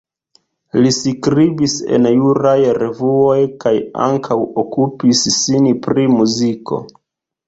[0.83, 3.73] Li skribis en juraj revuoj kaj
[4.05, 6.81] ankaŭ okupis sin pri muziko.